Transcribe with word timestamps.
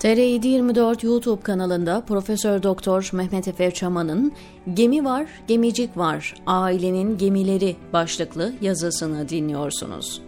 TR 0.00 0.16
24 0.16 1.04
YouTube 1.04 1.42
kanalında 1.42 2.00
Profesör 2.00 2.62
Doktor 2.62 3.10
Mehmet 3.12 3.48
Efe 3.48 3.70
Çaman'ın 3.70 4.32
Gemi 4.74 5.04
var, 5.04 5.26
gemicik 5.48 5.96
var, 5.96 6.34
ailenin 6.46 7.18
gemileri 7.18 7.76
başlıklı 7.92 8.52
yazısını 8.60 9.28
dinliyorsunuz. 9.28 10.22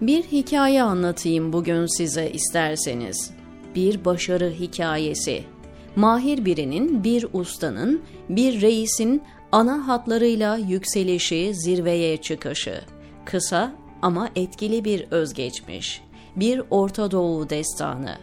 Bir 0.00 0.22
hikaye 0.22 0.82
anlatayım 0.82 1.52
bugün 1.52 1.98
size 1.98 2.30
isterseniz. 2.30 3.30
Bir 3.74 4.04
başarı 4.04 4.50
hikayesi. 4.50 5.44
Mahir 5.96 6.44
birinin, 6.44 7.04
bir 7.04 7.26
ustanın, 7.32 8.02
bir 8.28 8.60
reisin 8.62 9.22
ana 9.52 9.88
hatlarıyla 9.88 10.56
yükselişi, 10.56 11.54
zirveye 11.54 12.16
çıkışı. 12.16 12.80
Kısa 13.24 13.81
ama 14.02 14.28
etkili 14.36 14.84
bir 14.84 15.06
özgeçmiş. 15.10 16.02
Bir 16.36 16.62
Orta 16.70 17.10
Doğu 17.10 17.50
destanı. 17.50 18.18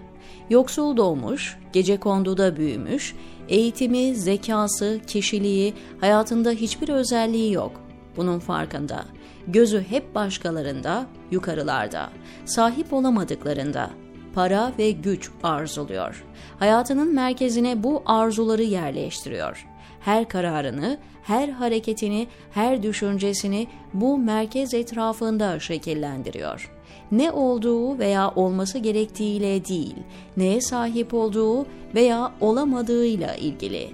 Yoksul 0.49 0.97
doğmuş, 0.97 1.57
gece 1.73 1.97
konduda 1.97 2.57
büyümüş, 2.57 3.15
eğitimi, 3.49 4.15
zekası, 4.15 4.99
kişiliği, 5.07 5.73
hayatında 6.02 6.52
hiçbir 6.52 6.89
özelliği 6.89 7.53
yok. 7.53 7.81
Bunun 8.17 8.39
farkında. 8.39 9.05
Gözü 9.47 9.85
hep 9.89 10.15
başkalarında, 10.15 11.05
yukarılarda, 11.31 12.09
sahip 12.45 12.93
olamadıklarında. 12.93 13.89
Para 14.35 14.71
ve 14.77 14.91
güç 14.91 15.30
arzuluyor. 15.43 16.25
Hayatının 16.59 17.13
merkezine 17.13 17.83
bu 17.83 18.03
arzuları 18.05 18.63
yerleştiriyor 18.63 19.69
her 19.99 20.27
kararını, 20.30 20.98
her 21.23 21.49
hareketini, 21.49 22.27
her 22.52 22.84
düşüncesini 22.84 23.67
bu 23.94 24.17
merkez 24.17 24.73
etrafında 24.73 25.59
şekillendiriyor. 25.59 26.72
Ne 27.11 27.31
olduğu 27.31 28.00
veya 28.00 28.31
olması 28.36 28.80
gerektiğiyle 28.80 29.66
değil, 29.66 29.95
neye 30.38 30.61
sahip 30.61 31.14
olduğu 31.14 31.66
veya 31.95 32.31
olamadığıyla 32.42 33.36
ilgili. 33.36 33.89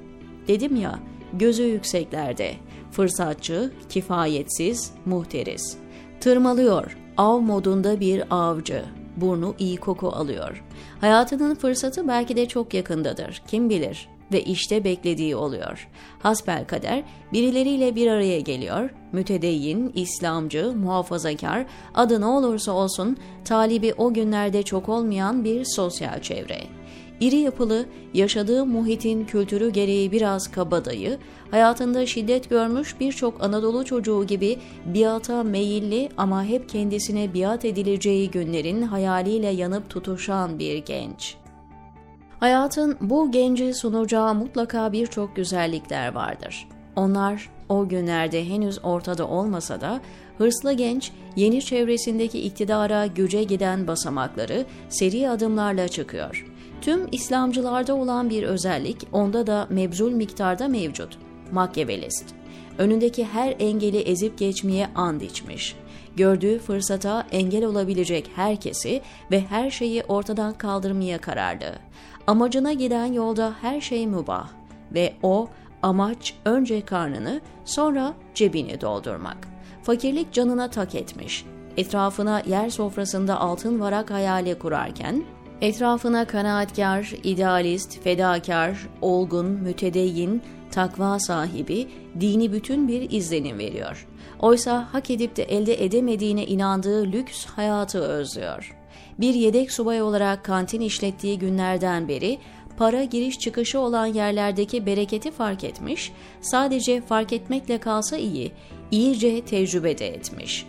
Dedim 0.48 0.76
ya, 0.76 1.00
gözü 1.34 1.64
yükseklerde, 1.64 2.54
fırsatçı, 2.92 3.72
kifayetsiz, 3.90 4.92
muhteris. 5.06 5.78
Tırmalıyor, 6.20 6.98
av 7.18 7.40
modunda 7.40 8.00
bir 8.00 8.24
avcı. 8.30 8.84
Burnu 9.18 9.56
iyi 9.60 9.78
koku 9.78 10.08
alıyor. 10.08 10.64
Hayatının 11.02 11.56
fırsatı 11.56 12.08
belki 12.08 12.36
de 12.36 12.48
çok 12.48 12.74
yakındadır. 12.74 13.42
Kim 13.48 13.70
bilir? 13.70 14.10
Ve 14.32 14.44
işte 14.44 14.84
beklediği 14.84 15.36
oluyor. 15.36 15.90
Hasbel 16.20 16.66
kader 16.66 17.04
birileriyle 17.34 17.96
bir 17.96 18.08
araya 18.08 18.40
geliyor, 18.40 18.90
mütedeyyin, 19.12 19.92
İslamcı, 19.96 20.72
muhafazakar, 20.76 21.66
adı 21.94 22.22
ne 22.22 22.26
olursa 22.26 22.72
olsun 22.72 23.18
talibi 23.46 23.94
o 23.98 24.14
günlerde 24.14 24.64
çok 24.64 24.90
olmayan 24.90 25.44
bir 25.44 25.66
sosyal 25.66 26.22
çevre. 26.22 26.62
İri 27.20 27.36
yapılı, 27.36 27.86
yaşadığı 28.14 28.66
muhitin 28.66 29.26
kültürü 29.26 29.70
gereği 29.70 30.12
biraz 30.12 30.52
kabadayı, 30.52 31.18
hayatında 31.52 32.06
şiddet 32.06 32.50
görmüş 32.50 33.00
birçok 33.00 33.44
Anadolu 33.44 33.86
çocuğu 33.86 34.28
gibi 34.28 34.58
biata 34.86 35.44
meyilli 35.44 36.10
ama 36.18 36.44
hep 36.44 36.70
kendisine 36.70 37.34
biat 37.34 37.66
edileceği 37.66 38.32
günlerin 38.32 38.82
hayaliyle 38.82 39.48
yanıp 39.48 39.90
tutuşan 39.90 40.60
bir 40.60 40.78
genç. 40.78 41.38
Hayatın 42.46 42.98
bu 43.02 43.32
genci 43.32 43.74
sunacağı 43.74 44.36
mutlaka 44.36 44.92
birçok 44.92 45.36
güzellikler 45.36 46.16
vardır. 46.16 46.68
Onlar 46.96 47.50
o 47.70 47.88
günlerde 47.88 48.50
henüz 48.50 48.80
ortada 48.84 49.28
olmasa 49.28 49.82
da 49.82 50.02
hırslı 50.38 50.74
genç 50.74 51.12
yeni 51.36 51.62
çevresindeki 51.62 52.42
iktidara 52.42 53.06
güce 53.06 53.44
giden 53.44 53.88
basamakları 53.88 54.66
seri 54.90 55.30
adımlarla 55.30 55.88
çıkıyor. 55.88 56.46
Tüm 56.82 57.08
İslamcılarda 57.12 57.96
olan 57.96 58.30
bir 58.30 58.44
özellik 58.44 59.08
onda 59.12 59.48
da 59.48 59.68
mebzul 59.70 60.12
miktarda 60.12 60.68
mevcut. 60.68 61.18
Makyavelist. 61.52 62.26
Önündeki 62.78 63.26
her 63.26 63.56
engeli 63.60 63.98
ezip 63.98 64.38
geçmeye 64.38 64.88
and 64.96 65.22
içmiş. 65.22 65.76
Gördüğü 66.16 66.60
fırsata 66.60 67.28
engel 67.32 67.66
olabilecek 67.66 68.32
herkesi 68.36 69.02
ve 69.32 69.42
her 69.42 69.72
şeyi 69.72 70.04
ortadan 70.04 70.54
kaldırmaya 70.54 71.18
kararlı. 71.18 71.76
Amacına 72.28 72.74
giden 72.74 73.06
yolda 73.06 73.54
her 73.62 73.82
şey 73.82 74.08
mübah 74.08 74.50
ve 74.94 75.14
o 75.24 75.48
amaç 75.82 76.34
önce 76.46 76.86
karnını 76.86 77.42
sonra 77.66 78.14
cebini 78.36 78.82
doldurmak. 78.82 79.38
Fakirlik 79.84 80.34
canına 80.34 80.70
tak 80.70 80.96
etmiş. 80.96 81.46
Etrafına 81.78 82.42
yer 82.46 82.70
sofrasında 82.70 83.40
altın 83.40 83.80
varak 83.80 84.12
hayali 84.12 84.60
kurarken 84.60 85.24
Etrafına 85.62 86.28
kanaatkar, 86.28 87.14
idealist, 87.24 88.04
fedakar, 88.04 88.88
olgun, 89.02 89.46
mütedeyyin, 89.46 90.42
takva 90.72 91.20
sahibi, 91.20 91.88
dini 92.20 92.54
bütün 92.54 92.88
bir 92.88 93.12
izlenim 93.12 93.60
veriyor. 93.60 94.08
Oysa 94.46 94.88
hak 94.92 95.10
edip 95.10 95.36
de 95.36 95.44
elde 95.44 95.86
edemediğine 95.86 96.46
inandığı 96.46 97.06
lüks 97.06 97.46
hayatı 97.46 98.00
özlüyor. 98.00 98.76
Bir 99.20 99.34
yedek 99.34 99.72
subay 99.72 100.02
olarak 100.02 100.46
kantin 100.46 100.82
işlettiği 100.82 101.40
günlerden 101.40 102.08
beri 102.08 102.38
para 102.78 103.04
giriş 103.04 103.40
çıkışı 103.40 103.80
olan 103.80 104.06
yerlerdeki 104.06 104.86
bereketi 104.86 105.32
fark 105.32 105.64
etmiş, 105.64 106.12
sadece 106.42 107.02
fark 107.02 107.34
etmekle 107.34 107.78
kalsa 107.78 108.18
iyi, 108.18 108.52
iyice 108.92 109.42
tecrübe 109.46 109.98
de 109.98 110.08
etmiş. 110.08 110.66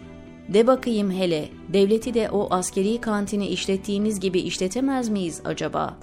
De 0.48 0.66
bakayım 0.66 1.10
hele, 1.10 1.48
devleti 1.72 2.15
de 2.15 2.31
o 2.31 2.48
askeri 2.50 3.00
kantini 3.00 3.47
işlettiğimiz 3.47 4.20
gibi 4.20 4.41
işletemez 4.41 5.09
miyiz 5.09 5.42
acaba? 5.44 5.97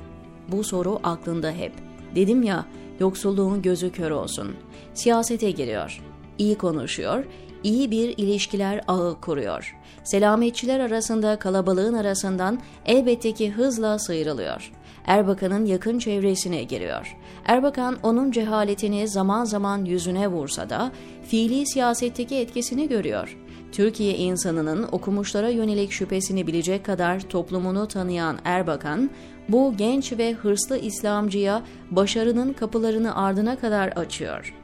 Bu 0.48 0.64
soru 0.64 1.00
aklında 1.04 1.52
hep. 1.52 1.74
Dedim 2.16 2.44
ya, 2.44 2.66
yoksulluğun 3.00 3.62
gözü 3.62 3.92
kör 3.92 4.12
olsun. 4.12 4.56
Siyasete 4.94 5.52
giriyor. 5.52 6.13
İyi 6.38 6.56
konuşuyor, 6.56 7.26
iyi 7.64 7.92
bir 7.92 8.18
ilişkiler 8.18 8.82
ağı 8.88 9.22
kuruyor. 9.22 9.76
Selametçiler 10.04 10.80
arasında 10.80 11.40
kalabalığın 11.40 11.94
arasından 11.94 12.60
elbette 12.86 13.32
ki 13.32 13.52
hızla 13.52 14.00
sıyrılıyor. 14.00 14.72
Erbakan'ın 15.06 15.66
yakın 15.66 16.00
çevresine 16.00 16.64
giriyor. 16.64 17.18
Erbakan 17.46 17.98
onun 18.04 18.32
cehaletini 18.32 19.08
zaman 19.08 19.46
zaman 19.46 19.86
yüzüne 19.86 20.28
vursa 20.28 20.70
da 20.70 20.92
fiili 21.28 21.68
siyasetteki 21.68 22.36
etkisini 22.36 22.90
görüyor. 22.90 23.38
Türkiye 23.72 24.18
insanının 24.18 24.88
okumuşlara 24.92 25.50
yönelik 25.50 25.92
şüphesini 25.92 26.48
bilecek 26.48 26.86
kadar 26.86 27.20
toplumunu 27.20 27.88
tanıyan 27.88 28.40
Erbakan, 28.44 29.10
bu 29.50 29.74
genç 29.78 30.14
ve 30.14 30.34
hırslı 30.34 30.78
İslamcıya 30.78 31.62
başarının 31.92 32.54
kapılarını 32.54 33.16
ardına 33.16 33.60
kadar 33.60 33.88
açıyor. 33.88 34.63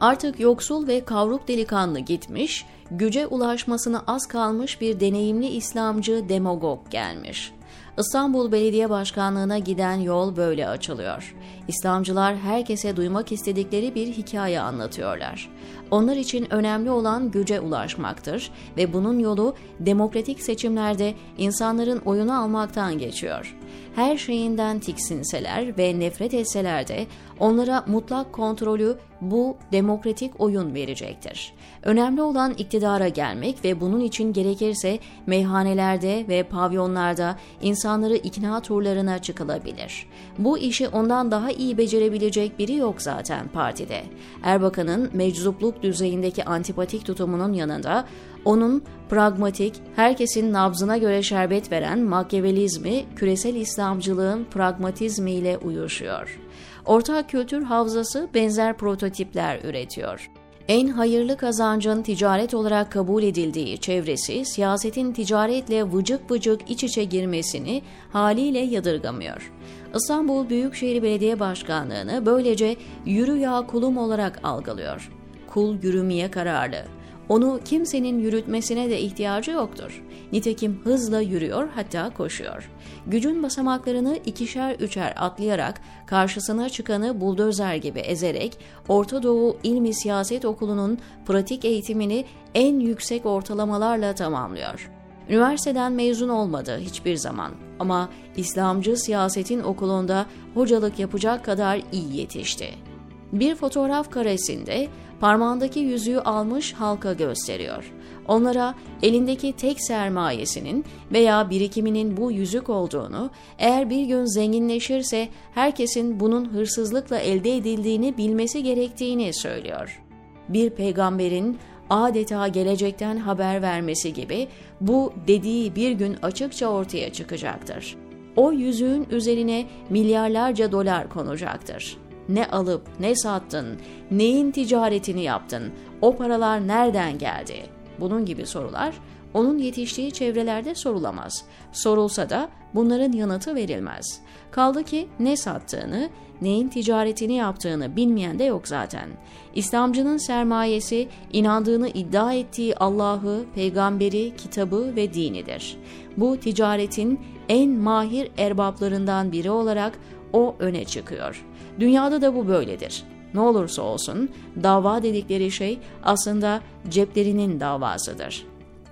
Artık 0.00 0.40
yoksul 0.40 0.86
ve 0.86 1.04
kavruk 1.04 1.48
delikanlı 1.48 1.98
gitmiş, 1.98 2.66
güce 2.90 3.26
ulaşmasına 3.26 4.04
az 4.06 4.26
kalmış 4.26 4.80
bir 4.80 5.00
deneyimli 5.00 5.48
İslamcı 5.48 6.28
demagog 6.28 6.90
gelmiş. 6.90 7.52
İstanbul 7.98 8.52
Belediye 8.52 8.90
Başkanlığı'na 8.90 9.58
giden 9.58 9.96
yol 9.96 10.36
böyle 10.36 10.68
açılıyor. 10.68 11.34
İslamcılar 11.68 12.36
herkese 12.36 12.96
duymak 12.96 13.32
istedikleri 13.32 13.94
bir 13.94 14.06
hikaye 14.06 14.60
anlatıyorlar. 14.60 15.50
Onlar 15.90 16.16
için 16.16 16.54
önemli 16.54 16.90
olan 16.90 17.30
güce 17.30 17.60
ulaşmaktır 17.60 18.50
ve 18.76 18.92
bunun 18.92 19.18
yolu 19.18 19.54
demokratik 19.80 20.42
seçimlerde 20.42 21.14
insanların 21.38 21.98
oyunu 21.98 22.40
almaktan 22.42 22.98
geçiyor. 22.98 23.56
Her 23.94 24.16
şeyinden 24.16 24.78
tiksinseler 24.78 25.78
ve 25.78 26.00
nefret 26.00 26.34
etseler 26.34 26.88
de 26.88 27.06
onlara 27.38 27.84
mutlak 27.86 28.32
kontrolü 28.32 28.98
bu 29.20 29.56
demokratik 29.72 30.40
oyun 30.40 30.74
verecektir. 30.74 31.52
Önemli 31.82 32.22
olan 32.22 32.52
iktidara 32.52 33.08
gelmek 33.08 33.64
ve 33.64 33.80
bunun 33.80 34.00
için 34.00 34.32
gerekirse 34.32 34.98
meyhanelerde 35.26 36.24
ve 36.28 36.42
pavyonlarda 36.42 37.36
insanları 37.62 38.16
ikna 38.16 38.60
turlarına 38.60 39.18
çıkılabilir. 39.18 40.06
Bu 40.38 40.58
işi 40.58 40.88
ondan 40.88 41.30
daha 41.30 41.50
iyi 41.50 41.78
becerebilecek 41.78 42.58
biri 42.58 42.74
yok 42.74 43.02
zaten 43.02 43.48
partide. 43.48 44.02
Erbakan'ın 44.42 45.10
meczupluk 45.12 45.82
düzeyindeki 45.82 46.44
antipatik 46.44 47.06
tutumunun 47.06 47.52
yanında 47.52 48.04
onun 48.44 48.82
pragmatik, 49.08 49.74
herkesin 49.96 50.52
nabzına 50.52 50.98
göre 50.98 51.22
şerbet 51.22 51.72
veren 51.72 51.98
makyavelizmi 51.98 53.04
küresel 53.16 53.54
İslamcılığın 53.54 54.44
pragmatizmi 54.44 55.30
ile 55.30 55.58
uyuşuyor. 55.58 56.38
Ortak 56.86 57.30
kültür 57.30 57.62
havzası 57.62 58.28
benzer 58.34 58.76
prototipler 58.76 59.60
üretiyor. 59.64 60.30
En 60.68 60.88
hayırlı 60.88 61.36
kazancın 61.36 62.02
ticaret 62.02 62.54
olarak 62.54 62.92
kabul 62.92 63.22
edildiği 63.22 63.78
çevresi 63.78 64.44
siyasetin 64.44 65.12
ticaretle 65.12 65.92
vıcık 65.92 66.30
vıcık 66.30 66.70
iç 66.70 66.84
içe 66.84 67.04
girmesini 67.04 67.82
haliyle 68.12 68.58
yadırgamıyor. 68.58 69.52
İstanbul 69.94 70.48
Büyükşehir 70.48 71.02
Belediye 71.02 71.40
Başkanlığı'nı 71.40 72.26
böylece 72.26 72.76
yürü 73.06 73.36
ya 73.36 73.66
kulum 73.66 73.96
olarak 73.96 74.40
algılıyor. 74.42 75.10
Kul 75.46 75.82
yürümeye 75.82 76.30
kararlı 76.30 76.84
Onu 77.30 77.60
kimsenin 77.64 78.18
yürütmesine 78.18 78.90
de 78.90 79.00
ihtiyacı 79.00 79.50
yoktur. 79.50 80.02
Nitekim 80.32 80.80
hızla 80.84 81.20
yürüyor 81.20 81.68
hatta 81.74 82.14
koşuyor. 82.14 82.70
Gücün 83.06 83.42
basamaklarını 83.42 84.18
ikişer 84.26 84.74
üçer 84.74 85.14
atlayarak 85.16 85.80
karşısına 86.06 86.68
çıkanı 86.68 87.20
buldozer 87.20 87.74
gibi 87.74 87.98
ezerek 87.98 88.58
Orta 88.88 89.22
Doğu 89.22 89.56
İlmi 89.62 89.94
Siyaset 89.94 90.44
Okulu'nun 90.44 90.98
pratik 91.26 91.64
eğitimini 91.64 92.24
en 92.54 92.80
yüksek 92.80 93.26
ortalamalarla 93.26 94.14
tamamlıyor. 94.14 94.90
Üniversiteden 95.28 95.92
mezun 95.92 96.28
olmadı 96.28 96.78
hiçbir 96.80 97.16
zaman 97.16 97.52
ama 97.78 98.08
İslamcı 98.36 98.96
siyasetin 98.96 99.60
okulunda 99.60 100.26
hocalık 100.54 100.98
yapacak 100.98 101.44
kadar 101.44 101.82
iyi 101.92 102.16
yetişti. 102.16 102.89
Bir 103.32 103.54
fotoğraf 103.54 104.10
karesinde 104.10 104.88
parmağındaki 105.20 105.80
yüzüğü 105.80 106.18
almış 106.18 106.72
halka 106.72 107.12
gösteriyor. 107.12 107.92
Onlara 108.28 108.74
elindeki 109.02 109.52
tek 109.52 109.84
sermayesinin 109.84 110.84
veya 111.12 111.50
birikiminin 111.50 112.16
bu 112.16 112.32
yüzük 112.32 112.68
olduğunu, 112.70 113.30
eğer 113.58 113.90
bir 113.90 114.04
gün 114.04 114.24
zenginleşirse 114.24 115.28
herkesin 115.54 116.20
bunun 116.20 116.52
hırsızlıkla 116.52 117.18
elde 117.18 117.56
edildiğini 117.56 118.16
bilmesi 118.16 118.62
gerektiğini 118.62 119.32
söylüyor. 119.32 120.02
Bir 120.48 120.70
peygamberin 120.70 121.58
adeta 121.90 122.48
gelecekten 122.48 123.16
haber 123.16 123.62
vermesi 123.62 124.12
gibi 124.12 124.48
bu 124.80 125.12
dediği 125.28 125.76
bir 125.76 125.90
gün 125.90 126.16
açıkça 126.22 126.66
ortaya 126.66 127.12
çıkacaktır. 127.12 127.96
O 128.36 128.52
yüzüğün 128.52 129.06
üzerine 129.10 129.66
milyarlarca 129.90 130.72
dolar 130.72 131.08
konacaktır. 131.08 131.96
Ne 132.30 132.46
alıp 132.46 132.88
ne 133.00 133.14
sattın, 133.14 133.78
neyin 134.10 134.50
ticaretini 134.50 135.22
yaptın, 135.22 135.72
o 136.00 136.16
paralar 136.16 136.68
nereden 136.68 137.18
geldi? 137.18 137.54
Bunun 138.00 138.24
gibi 138.24 138.46
sorular 138.46 138.94
onun 139.34 139.58
yetiştiği 139.58 140.12
çevrelerde 140.12 140.74
sorulamaz. 140.74 141.44
Sorulsa 141.72 142.30
da 142.30 142.48
bunların 142.74 143.12
yanıtı 143.12 143.54
verilmez. 143.54 144.20
Kaldı 144.50 144.84
ki 144.84 145.08
ne 145.20 145.36
sattığını, 145.36 146.08
neyin 146.42 146.68
ticaretini 146.68 147.34
yaptığını 147.34 147.96
bilmeyen 147.96 148.38
de 148.38 148.44
yok 148.44 148.68
zaten. 148.68 149.08
İslamcının 149.54 150.16
sermayesi 150.16 151.08
inandığını 151.32 151.88
iddia 151.88 152.32
ettiği 152.32 152.76
Allah'ı, 152.76 153.44
peygamberi, 153.54 154.36
kitabı 154.36 154.96
ve 154.96 155.14
dinidir. 155.14 155.76
Bu 156.16 156.36
ticaretin 156.36 157.20
en 157.48 157.70
mahir 157.70 158.30
erbaplarından 158.38 159.32
biri 159.32 159.50
olarak 159.50 159.98
o 160.32 160.56
öne 160.58 160.84
çıkıyor. 160.84 161.46
Dünyada 161.80 162.22
da 162.22 162.36
bu 162.36 162.48
böyledir. 162.48 163.04
Ne 163.34 163.40
olursa 163.40 163.82
olsun 163.82 164.30
dava 164.62 165.02
dedikleri 165.02 165.50
şey 165.50 165.78
aslında 166.02 166.60
ceplerinin 166.88 167.60
davasıdır. 167.60 168.46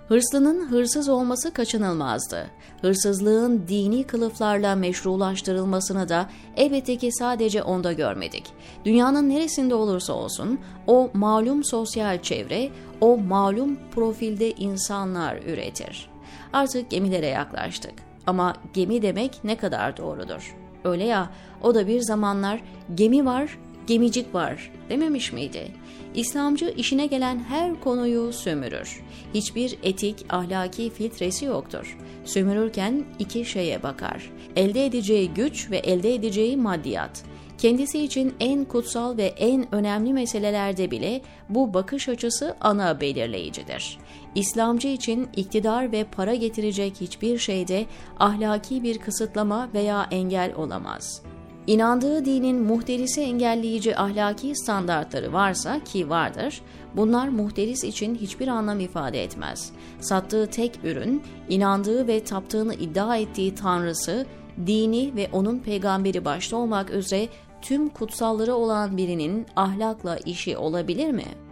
Hırslının 0.09 0.71
hırsız 0.71 1.09
olması 1.09 1.53
kaçınılmazdı. 1.53 2.47
Hırsızlığın 2.81 3.65
dini 3.69 4.05
kılıflarla 4.05 4.75
meşrulaştırılmasını 4.75 6.09
da 6.09 6.31
elbette 6.57 6.97
ki 6.97 7.13
sadece 7.13 7.63
onda 7.63 7.93
görmedik. 7.93 8.45
Dünyanın 8.85 9.29
neresinde 9.29 9.75
olursa 9.75 10.13
olsun 10.13 10.59
o 10.87 11.11
malum 11.15 11.65
sosyal 11.65 12.23
çevre, 12.23 12.71
o 13.01 13.19
malum 13.19 13.79
profilde 13.95 14.51
insanlar 14.51 15.37
üretir. 15.37 16.11
Artık 16.53 16.91
gemilere 16.91 17.27
yaklaştık. 17.27 17.95
Ama 18.27 18.55
gemi 18.75 19.03
demek 19.03 19.45
ne 19.45 19.57
kadar 19.57 19.97
doğrudur? 19.97 20.57
Öyle 20.89 21.05
ya, 21.05 21.31
o 21.63 21.75
da 21.75 21.89
bir 21.89 22.01
zamanlar 22.01 22.61
gemi 22.95 23.27
var, 23.27 23.59
gemicik 23.87 24.35
var 24.35 24.71
dememiş 24.91 25.33
miydi? 25.33 25.73
İslamcı 26.15 26.75
işine 26.77 27.07
gelen 27.07 27.39
her 27.39 27.81
konuyu 27.81 28.33
sömürür. 28.33 29.03
Hiçbir 29.35 29.79
etik, 29.83 30.27
ahlaki 30.31 30.91
filtresi 30.91 31.45
yoktur. 31.45 31.99
Sömürürken 32.25 33.05
iki 33.19 33.45
şeye 33.45 33.83
bakar. 33.83 34.31
Elde 34.57 34.87
edeceği 34.87 35.31
güç 35.35 35.71
ve 35.71 35.77
elde 35.77 36.15
edeceği 36.15 36.57
maddiyat. 36.57 37.25
Kendisi 37.59 38.05
için 38.05 38.35
en 38.41 38.65
kutsal 38.65 39.17
ve 39.17 39.25
en 39.25 39.75
önemli 39.75 40.13
meselelerde 40.13 40.91
bile 40.91 41.21
bu 41.49 41.75
bakış 41.75 42.09
açısı 42.09 42.57
ana 42.61 43.01
belirleyicidir. 43.01 43.99
İslamcı 44.35 44.89
için 44.89 45.29
iktidar 45.37 45.93
ve 45.93 46.05
para 46.05 46.35
getirecek 46.35 47.01
hiçbir 47.01 47.39
şeyde 47.39 47.87
ahlaki 48.19 48.83
bir 48.83 48.99
kısıtlama 48.99 49.69
veya 49.75 50.09
engel 50.11 50.55
olamaz. 50.55 51.23
İnandığı 51.67 52.25
dinin 52.25 52.63
muhterisi 52.63 53.21
engelleyici 53.21 53.97
ahlaki 53.97 54.57
standartları 54.57 55.33
varsa 55.33 55.85
ki 55.85 56.11
vardır, 56.11 56.61
bunlar 56.97 57.29
muhteris 57.29 57.85
için 57.85 58.15
hiçbir 58.15 58.49
anlam 58.49 58.81
ifade 58.81 59.23
etmez. 59.23 59.73
Sattığı 60.01 60.47
tek 60.47 60.85
ürün, 60.85 61.23
inandığı 61.49 62.07
ve 62.07 62.25
taptığını 62.25 62.75
iddia 62.75 63.17
ettiği 63.17 63.55
tanrısı, 63.55 64.27
dini 64.67 65.17
ve 65.17 65.29
onun 65.33 65.59
peygamberi 65.59 66.25
başta 66.25 66.57
olmak 66.57 66.91
üzere 66.91 67.29
tüm 67.63 67.89
kutsalları 67.89 68.55
olan 68.55 68.97
birinin 68.97 69.47
ahlakla 69.57 70.17
işi 70.17 70.57
olabilir 70.57 71.11
mi?'' 71.11 71.49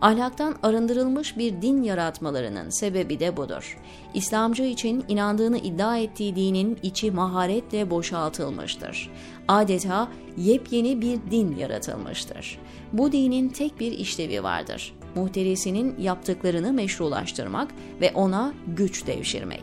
Ahlaktan 0.00 0.54
arındırılmış 0.62 1.38
bir 1.38 1.62
din 1.62 1.82
yaratmalarının 1.82 2.70
sebebi 2.70 3.20
de 3.20 3.36
budur. 3.36 3.78
İslamcı 4.14 4.62
için 4.62 5.04
inandığını 5.08 5.58
iddia 5.58 5.98
ettiği 5.98 6.36
dinin 6.36 6.78
içi 6.82 7.10
maharetle 7.10 7.90
boşaltılmıştır. 7.90 9.10
Adeta 9.48 10.08
yepyeni 10.36 11.00
bir 11.00 11.18
din 11.30 11.56
yaratılmıştır. 11.56 12.58
Bu 12.92 13.12
dinin 13.12 13.48
tek 13.48 13.80
bir 13.80 13.92
işlevi 13.92 14.42
vardır. 14.42 14.94
Muhterisinin 15.14 16.00
yaptıklarını 16.00 16.72
meşrulaştırmak 16.72 17.70
ve 18.00 18.12
ona 18.14 18.54
güç 18.66 19.06
devşirmek. 19.06 19.62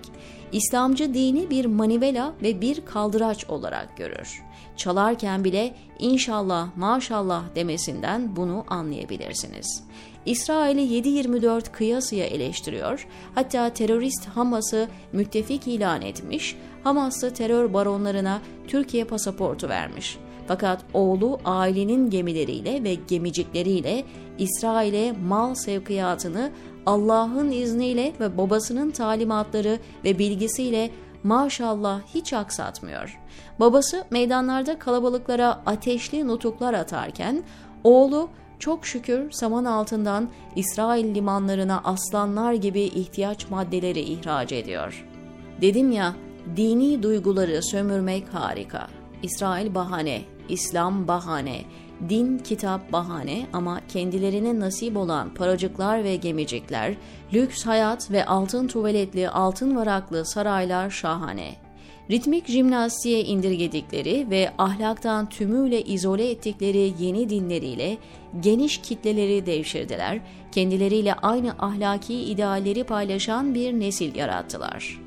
İslamcı 0.52 1.14
dini 1.14 1.50
bir 1.50 1.66
manivela 1.66 2.34
ve 2.42 2.62
bir 2.62 2.86
kaldıraç 2.86 3.46
olarak 3.50 3.98
görür. 3.98 4.44
Çalarken 4.78 5.44
bile 5.44 5.76
inşallah 6.00 6.78
maşallah 6.78 7.44
demesinden 7.56 8.36
bunu 8.36 8.66
anlayabilirsiniz. 8.68 9.84
İsrail'i 10.26 10.82
7-24 10.82 11.72
kıyasıya 11.72 12.26
eleştiriyor, 12.26 13.08
hatta 13.36 13.70
terörist 13.70 14.26
Hamas'ı 14.26 14.88
müttefik 15.12 15.68
ilan 15.68 16.02
etmiş, 16.02 16.56
Hamaslı 16.84 17.34
terör 17.34 17.74
baronlarına 17.74 18.42
Türkiye 18.68 19.04
pasaportu 19.04 19.70
vermiş. 19.70 20.18
Fakat 20.48 20.82
oğlu 20.94 21.40
ailenin 21.46 22.10
gemileriyle 22.10 22.84
ve 22.84 22.96
gemicikleriyle 23.08 24.04
İsrail'e 24.38 25.12
mal 25.12 25.56
sevkiyatını 25.56 26.52
Allah'ın 26.86 27.52
izniyle 27.52 28.14
ve 28.20 28.38
babasının 28.38 28.92
talimatları 28.92 29.80
ve 30.04 30.20
bilgisiyle 30.20 30.90
maşallah 31.24 32.02
hiç 32.14 32.34
aksatmıyor. 32.34 33.20
Babası 33.60 34.04
meydanlarda 34.12 34.80
kalabalıklara 34.80 35.62
ateşli 35.66 36.28
nutuklar 36.28 36.74
atarken 36.74 37.44
oğlu 37.84 38.30
çok 38.60 38.86
şükür 38.86 39.32
saman 39.32 39.66
altından 39.66 40.30
İsrail 40.56 41.16
limanlarına 41.16 41.82
aslanlar 41.84 42.54
gibi 42.54 42.82
ihtiyaç 42.82 43.50
maddeleri 43.50 44.00
ihraç 44.00 44.52
ediyor. 44.52 45.06
Dedim 45.62 45.92
ya, 45.92 46.14
dini 46.56 47.04
duyguları 47.04 47.64
sömürmek 47.64 48.34
harika. 48.34 48.88
İsrail 49.24 49.76
bahane, 49.76 50.22
İslam 50.50 51.08
bahane, 51.08 51.62
din 52.10 52.38
kitap 52.38 52.92
bahane 52.92 53.48
ama 53.54 53.82
kendilerine 53.88 54.60
nasip 54.60 54.98
olan 54.98 55.34
paracıklar 55.34 56.04
ve 56.04 56.16
gemicikler, 56.16 56.96
lüks 57.34 57.66
hayat 57.66 58.12
ve 58.12 58.26
altın 58.26 58.68
tuvaletli 58.68 59.30
altın 59.30 59.76
varaklı 59.76 60.26
saraylar 60.26 60.90
şahane 60.90 61.64
ritmik 62.12 62.48
jimnastiğe 62.48 63.24
indirgedikleri 63.24 64.30
ve 64.30 64.52
ahlaktan 64.58 65.30
tümüyle 65.30 65.82
izole 65.82 66.30
ettikleri 66.30 66.94
yeni 67.00 67.30
dinleriyle 67.30 67.98
geniş 68.40 68.78
kitleleri 68.78 69.46
devşirdiler, 69.46 70.20
kendileriyle 70.52 71.14
aynı 71.14 71.52
ahlaki 71.60 72.14
idealleri 72.14 72.84
paylaşan 72.84 73.56
bir 73.56 73.74
nesil 73.74 74.16
yarattılar. 74.16 75.02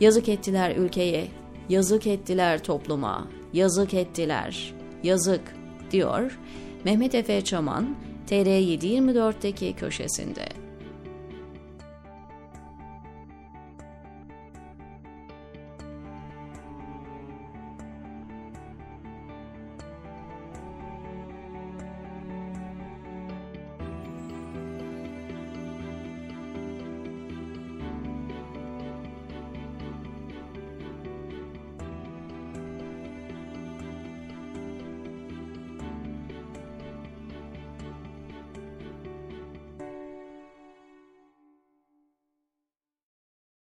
Yazık 0.00 0.28
ettiler 0.28 0.76
ülkeye, 0.76 1.28
yazık 1.68 2.06
ettiler 2.06 2.62
topluma, 2.62 3.28
yazık 3.52 3.94
ettiler, 3.94 4.73
yazık 5.04 5.42
diyor 5.90 6.38
Mehmet 6.84 7.14
Efe 7.14 7.44
Çaman 7.44 7.96
TR724'deki 8.30 9.74
köşesinde. 9.76 10.46